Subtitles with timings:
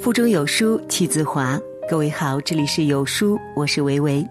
[0.00, 1.60] 腹中有书气自华。
[1.86, 4.26] 各位好，这里是有书，我是维维。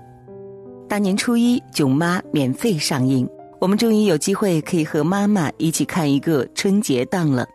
[0.88, 7.48] 大年初一，囧妈免费上映，我们终于有机会可以和妈妈一起看一个春节档了。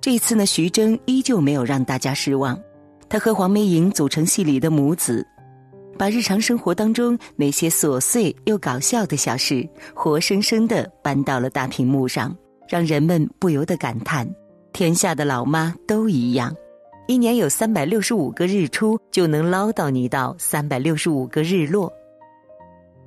[0.00, 2.56] 这一次呢，徐峥依旧没有让大家失望，
[3.08, 5.26] 他和黄梅莹组成戏里的母子，
[5.98, 12.32] 把日常生活当中那些琐碎又搞笑的小事，活生生的搬到了大屏幕上，
[12.68, 14.32] 让人们不由得感叹：
[14.72, 16.54] 天下的老妈都一样。
[17.08, 21.92] 一年有三百六十五个日出，就能捞到你到三百六十五个日落。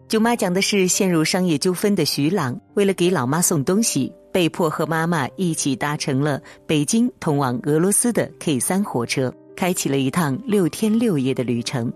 [0.07, 11.91] 舅妈讲的是陷入商业纠纷的徐朗，为了给老妈送东西，被迫和妈妈一起搭乘了北京通往俄罗斯的 K 三火车，开启了一趟六天六夜的旅程。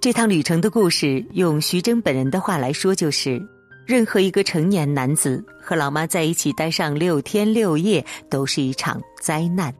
[0.00, 3.42] 这趟旅程的故事，用徐峥本人的话来说，就是
[3.84, 9.74] 任何一个成年男子和老妈在一起待上六天六夜，都是一场灾难。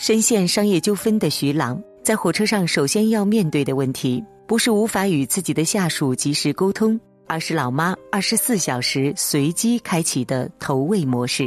[0.00, 11.46] 深陷商业纠纷的徐朗，在火车上首先要面对的问题，不是无法与自己的下属及时沟通，而是老妈二十四小时随机开启的投喂模式。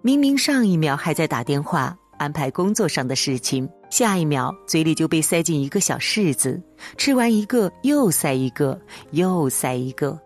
[0.00, 6.62] 明明上一秒还在打电话安排工作上的事情，下一秒嘴里就被塞进一个小柿子，
[6.96, 10.16] 吃完一个又塞一个，又塞一个。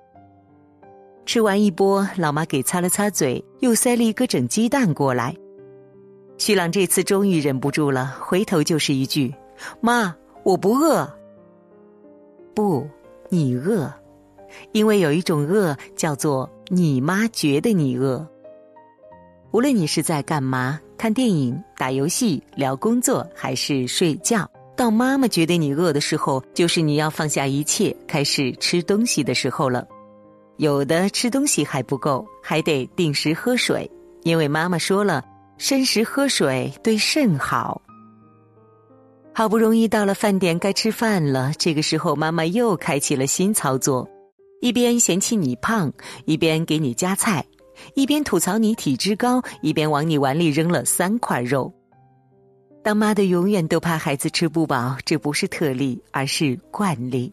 [1.25, 5.35] 吃完一波，老妈给擦了擦嘴，又塞了一个整鸡蛋过来。
[6.39, 9.35] 徐朗这次终于忍不住了，回头就是一句
[9.83, 11.07] ：“妈，我不饿。”
[12.55, 12.89] 不，
[13.29, 13.93] 你饿，
[14.73, 18.27] 因为有一种饿叫做你妈觉得你饿。
[19.51, 29.87] 无论你是在干嘛，看电影、打游戏、聊工作，还是睡觉，到妈妈觉得你饿的时候，就是你要放下一切，开始吃东西的时候了。
[30.57, 33.91] 有的吃东西还不够，还得定时喝水，
[34.23, 35.25] 因为妈妈说了。
[35.59, 37.83] 申时喝水对肾好。
[39.35, 44.09] 好不容易到了饭点该吃饭了，这个时候妈妈又开启了新操作，
[44.61, 45.93] 一边嫌弃你胖，
[46.25, 47.45] 一边给你夹菜，
[47.95, 51.73] 一边吐槽你体质高，一边往你碗里扔了三块肉。
[52.83, 57.33] 当妈的永远都怕孩子吃不饱，这不是特例，而是惯例。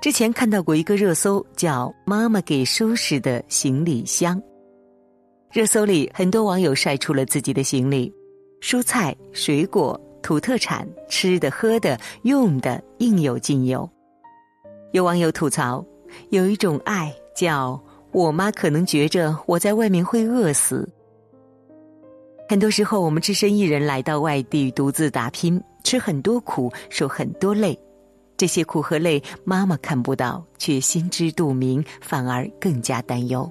[0.00, 4.40] 之前看到过一个热搜，叫“妈妈给收拾的行李箱”。
[5.54, 8.12] 热搜里，很多网友晒出了自己的行李，
[8.60, 13.88] 蔬菜、水果、土特产、吃的、喝的、用的，应有尽有。
[14.90, 15.86] 有网友吐槽，
[16.30, 20.88] 有一种爱叫我妈可能觉着我在外面会饿死。
[22.48, 27.78] 很多时候，我们只身一人来到外地，独自打拼，吃很多苦，受很多累，
[28.36, 33.48] 这些苦和累，妈妈看不到，却心知肚明，反而更加担忧。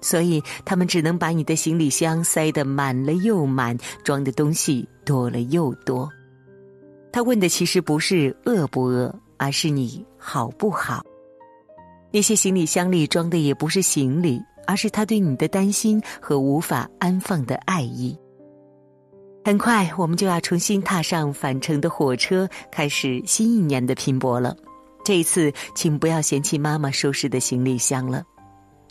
[0.00, 6.08] 所以，他们只能把你的行李箱塞得满了又满，装的东西多了又多。
[7.12, 11.04] 他问的其实不是饿不饿，而是你好不好。
[12.12, 18.16] 那些行李箱里装的也不是行李，而是他对你的担心和无法安放的爱意。
[19.44, 24.56] 很快，我们就要重新踏上返程的火车，开始新一年的拼搏了。
[25.04, 28.22] 这一次，请不要嫌弃妈妈收拾的行李箱了。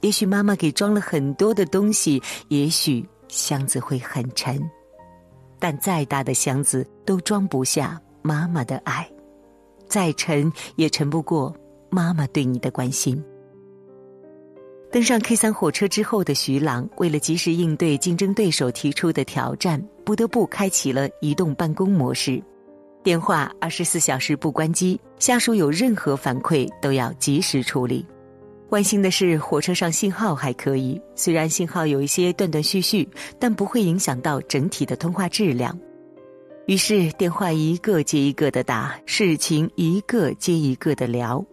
[0.02, 4.60] 也许妈妈给装了很多的东西，也许箱子会很沉，
[5.60, 9.09] 但再大的箱子都装不下妈妈的爱，
[9.88, 11.56] 再沉也沉不过
[11.90, 13.24] 妈妈对你的关心。
[14.92, 22.42] 登上 K 三火车之后的徐朗，为了及时应对竞争对手提出的挑战，不得不开启了移动办公模式，
[23.04, 28.04] 电话二十四小时不关机，下属有任何反馈都要及时处理。
[28.69, 33.07] 万幸的是，火车上信号还可以，虽然信号有一些断断续续，
[33.40, 35.78] 但不会影响到整体的通话质量。
[36.68, 41.44] 于是电话一个接一个的打，事情一个接一个的聊，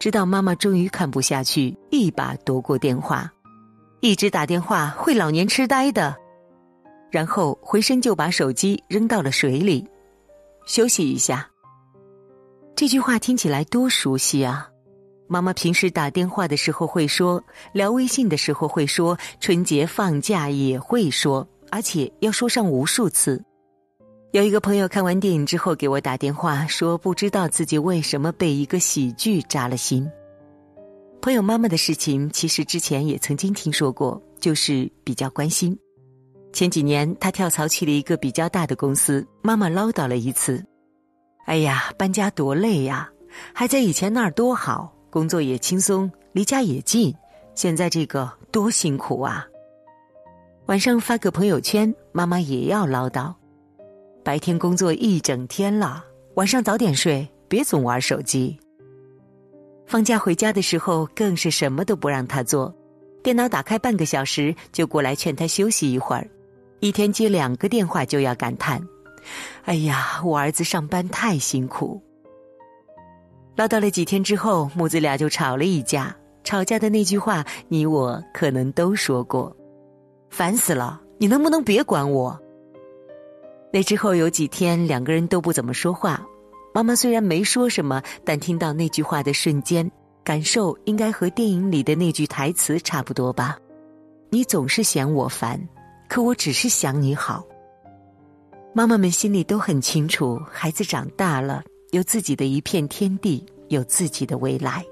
[0.00, 3.32] 直到妈妈终于看不下去，一把夺过电话，
[4.00, 6.16] 一直打电话会老年痴呆的，
[7.12, 9.86] 然后回身就把手机扔到了水里，
[10.66, 11.48] 休息一下。
[12.74, 14.68] 这句话听起来多熟悉啊！
[15.28, 17.42] 妈妈平时打电话的时候会说，
[17.72, 23.42] 聊微信的时候会说，春节放假也会说，而且要说上无数次。
[24.32, 30.08] 有一个朋友看完电影之后给我打电话说，不知道自己为什么被一个喜剧扎了心。
[31.20, 35.76] 朋友妈妈的事情，其实之前也曾经听说过，就是比较关心。
[36.52, 40.64] 前几年他跳槽去了一个比较大的公司，妈妈唠叨了一次
[41.46, 43.10] ：“哎呀，搬家多累呀，
[43.52, 47.10] 还在以前那儿多好。”工作也轻松，离家也近，
[47.54, 49.48] 现在这个多辛苦啊！
[50.66, 53.32] 晚上发个朋友圈，妈妈也要唠叨。
[54.22, 56.04] 白天工作一整天了，
[56.34, 58.60] 晚上早点睡，别总玩手机。
[59.86, 62.76] 放假回家的时候，更是什么都不让他做，
[63.22, 66.28] 电脑打开半个小时就过来劝他休息一会儿，
[66.80, 68.86] 一天接两个电话就要感叹
[69.64, 72.02] ：“哎呀，我儿子上班太辛苦。”
[73.56, 76.14] 唠叨了几天之后，母子俩就吵了一架。
[76.44, 79.56] 吵架的那句话，你我可能都说过
[80.30, 82.38] ：“烦死了，你能不能别管我？”
[83.72, 86.24] 那之后有几天，两个人都不怎么说话。
[86.72, 89.90] 妈妈虽然没说什么，但听到那句话的瞬间，
[90.22, 93.58] 感受应该和电影里的那句台词差不多吧？
[94.30, 95.60] 你总是嫌我烦，
[96.08, 97.44] 可我只是想你好。
[98.72, 101.64] 妈妈们心里都很清楚，孩子长大了，
[101.96, 104.84] 有自己的一片天地，有自己的未来，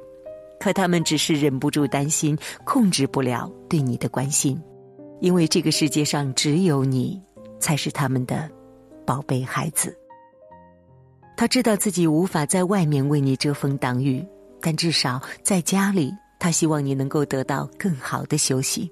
[0.58, 2.34] 可他们只是忍不住担心，
[2.64, 4.58] 控制不了对你的关心，
[5.20, 7.20] 因为这个世界上只有你，
[7.60, 8.50] 才是他们的
[9.04, 9.94] 宝贝孩子。
[11.36, 14.24] 他知道自己无法在外面为你遮风挡雨，
[14.62, 18.90] 但至少在家里，他希望你能够得到更好的休息。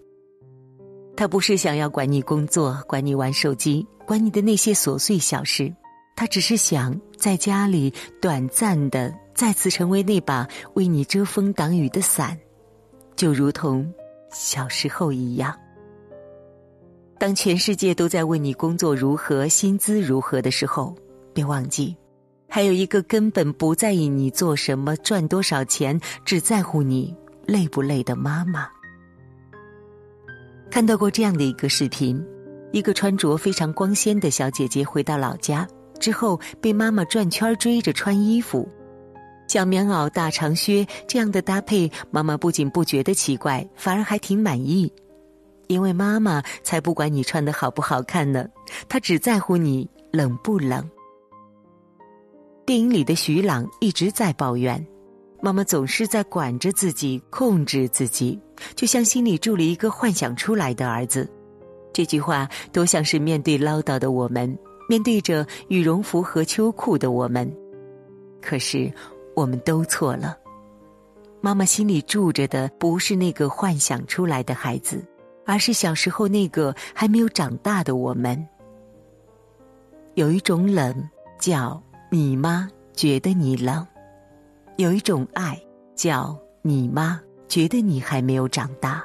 [1.16, 5.72] 他不是想要管你工作，管你玩手机，管你的那些琐碎小事，
[6.14, 12.36] 他只是想在家里短暂的再次成为那把为你遮风挡雨的伞，
[13.14, 13.94] 就如同
[14.32, 15.56] 小时候一样。
[17.20, 20.96] 当全世界都在问你工作如何、薪资如何的时候，
[21.32, 21.96] 别忘记。
[22.48, 27.14] 还有一个根本不在意你做什么、赚多少钱，只在乎你
[27.46, 28.68] 累不累的妈妈。
[30.72, 32.20] 看到过这样的一个视频：
[32.72, 35.68] 一个穿着非常光鲜的小姐姐回到老家
[36.02, 38.68] 之后，被妈妈转圈追着穿衣服，
[39.46, 44.92] 小棉袄、大长靴这样的搭配，妈妈不仅不觉得奇怪，反而还挺满意，
[45.68, 48.48] 因为妈妈才不管你穿的好不好看呢，
[48.88, 50.90] 她只在乎你冷不冷。
[52.66, 54.84] 电影里的徐朗一直在抱怨，
[55.40, 58.36] 妈妈总是在管着自己、控制自己，
[58.74, 61.30] 就像心里住了一个幻想出来的儿子。
[61.92, 64.58] 这句话多像是面对唠叨的我们，
[64.88, 67.50] 面对着羽绒服和秋裤的我们。
[68.40, 68.92] 可是，
[69.34, 70.36] 我们都错了。
[71.40, 75.04] 妈妈心里住着的不是那个幻想出来的孩子，
[75.44, 78.46] 而是小时候那个还没有长大的我们。
[80.14, 81.08] 有一种冷，
[81.38, 81.82] 叫。
[82.14, 83.86] 你妈觉得你冷，
[84.76, 85.58] 有一种爱
[85.94, 87.18] 叫你妈
[87.48, 89.02] 觉得你还没有长大。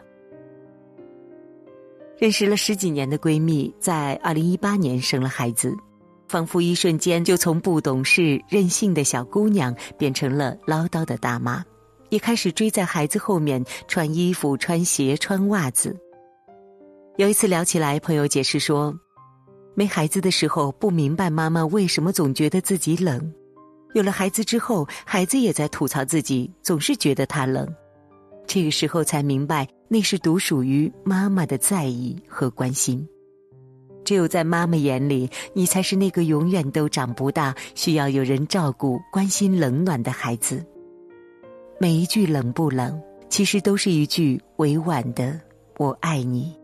[2.19, 5.75] 认识了十几年的闺蜜，在二零一八年生了孩子，
[6.27, 11.63] 仿佛一瞬间就从不懂事、任性的小姑娘变成了唠叨的大妈，
[12.09, 15.95] 也开始追在孩子后面穿衣服、穿鞋、穿袜子。
[17.17, 18.93] 有一次聊起来，朋友解释说。
[19.75, 23.31] 没孩子的时候不明白妈妈为什么总觉得自己冷，
[23.93, 27.71] 有了孩子之后，孩子也在吐槽自己总是觉得他冷，
[28.47, 33.07] 这个时候才明白那是独属于妈妈的在意和关心。
[34.03, 40.65] 只有在妈妈眼里，你才是那个永远都长不大、需要有人照顾、关心、冷暖的孩子。
[41.79, 45.39] 每一句冷不冷，其实都是一句委婉的
[45.77, 46.55] “我爱你”。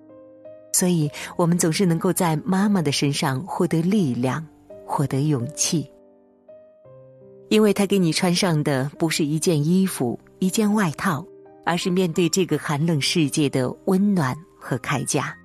[0.71, 4.43] 所以，我们总是能够在妈妈的身上获得力量，
[4.87, 5.85] 获得勇气，
[7.49, 11.23] 因为她给你穿上的不是一件衣服、一件外套，
[11.65, 15.35] 而是面对这个寒冷世界的温暖和铠甲。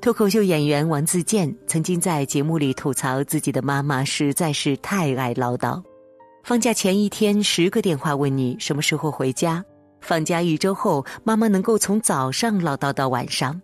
[0.00, 5.80] 脱口秀演员王自健曾经在节目里吐槽自己的妈妈实在是太爱唠叨，
[6.42, 9.64] 放假前一天十个电话问你什么时候回家。
[10.00, 13.62] 放假一周后，妈妈能够从早上唠叨到晚上，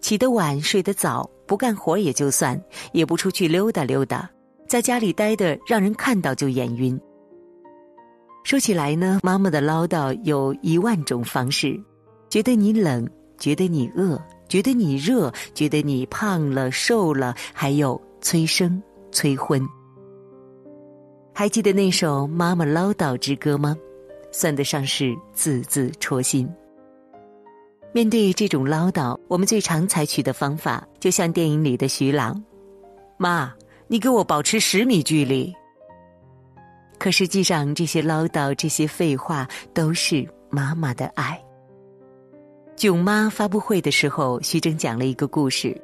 [0.00, 4.30] 起得晚，睡得早，不干活也就算，也不出去溜达溜达，
[4.68, 6.96] 在家里待的让人看到就眼晕。
[8.42, 11.78] 说起来呢，妈妈的唠叨有一万种方式，
[12.28, 18.82] 觉得你冷，觉得你饿，觉得你热，觉得你胖了瘦了，还有催生
[19.12, 19.60] 催婚。
[21.32, 23.76] 还记得那首《妈妈唠叨之歌》吗？
[24.32, 26.48] 算得上是字字戳心。
[27.92, 32.42] 面对这种唠叨，我们最常采取的方法，就像电影里的徐朗
[33.18, 33.52] ：“妈，
[33.86, 35.52] 你给我保持十米距离。”
[37.00, 41.42] 可实际上，这些唠叨、这些废话，都是妈妈的爱。
[42.76, 45.74] 囧妈发布会的时候，徐峥讲了一个故事：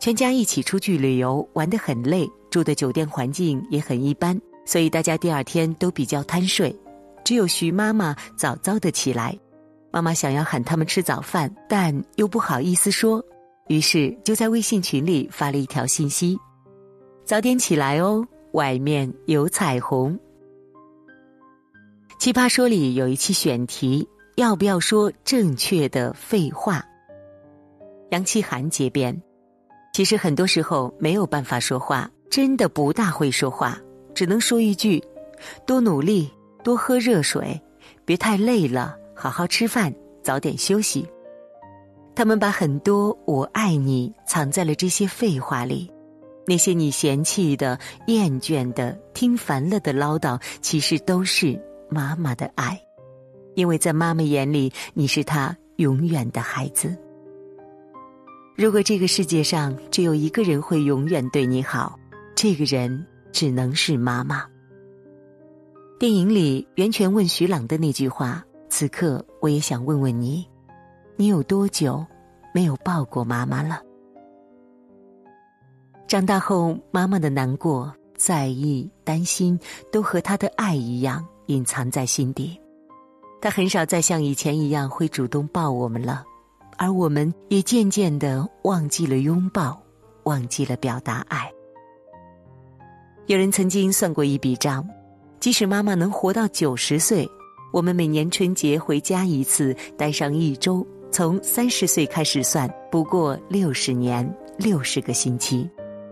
[0.00, 6.76] 全家一起出去旅游，玩得很累，住的酒店环境也很一般，所以大家第二天都比较贪睡。
[7.24, 9.38] 只有徐妈妈早早的起来，
[9.92, 13.24] 妈妈想要喊他们吃早饭，但又不好意思说，
[13.68, 16.36] 于是就在微信群里发了一条信息
[17.24, 20.18] ：“早点起来哦，外面有彩虹。”
[22.20, 26.84] 奇葩说里有一期选题：要不要说正确的废话？
[28.10, 29.18] 杨奇涵结辩：
[29.94, 33.80] 其实很多时候没有办法说话，真的不大会说话，
[34.14, 35.02] 只能说一句：
[35.64, 36.30] 多努力，
[36.62, 37.58] 多喝热水，
[38.04, 39.90] 别太累了，好好吃饭，
[40.22, 41.08] 早点休息。
[42.14, 45.90] 他们把很多“我爱你”藏在了这些废话里，
[46.46, 51.58] 那些你嫌弃的、厌倦的、听烦了的唠叨，其实都是。
[51.90, 52.80] 妈妈的爱，
[53.54, 56.96] 因为在妈妈眼里，你是她永远的孩子。
[58.56, 61.98] 如果这个世界上只有一个人会永远对你好，
[62.34, 64.44] 这个人只能是妈妈。
[65.98, 70.46] 电影里袁泉问徐朗的那句话，此刻我也想问问你：
[71.16, 72.04] 你有多久
[72.54, 73.80] 没有抱过妈妈了？
[76.06, 79.58] 长大后，妈妈的难过、在意、担心，
[79.92, 81.26] 都和她的爱一样。
[81.50, 82.56] 隐藏在心底，
[83.40, 86.24] 他很少再像以前一样会主动抱我们了，
[86.78, 89.76] 而我们也渐渐的忘记了拥抱，
[90.22, 91.50] 忘记了表达爱。
[93.26, 94.88] 有人曾经算过一笔账，
[95.40, 97.28] 即使妈妈能活到九十岁，
[97.72, 104.24] 我们每年春节回家一次，待上一周，从三十岁开始算，不过六十年
[104.56, 105.68] 六十个星期，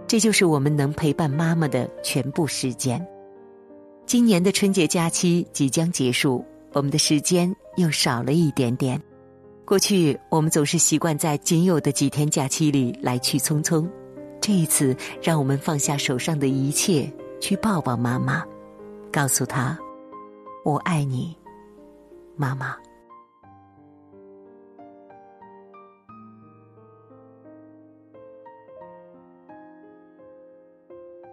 [0.09, 3.07] 这就是我们能陪伴妈妈的全部时间。
[4.09, 8.99] 今年的春节假期即将结束，我们的时间又少了一点点。
[9.67, 13.87] 过去我们总是习惯在仅有的几天假期里来去匆匆，
[14.41, 18.43] 这一次让我们放下手上的一切，去抱抱妈妈，
[19.13, 19.79] 告诉她
[20.65, 21.37] ：“我爱你，
[22.35, 22.75] 妈妈。”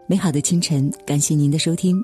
[0.09, 2.03] 美好的清晨，感谢您的收听。